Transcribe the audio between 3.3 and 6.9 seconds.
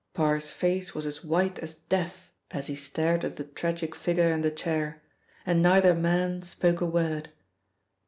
the tragic figure in the chair, and neither man spoke a